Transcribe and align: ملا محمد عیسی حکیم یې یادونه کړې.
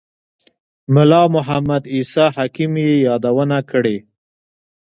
ملا 0.93 1.21
محمد 1.35 1.83
عیسی 1.93 2.25
حکیم 2.37 2.71
یې 2.85 2.93
یادونه 3.07 3.57
کړې. 3.71 3.97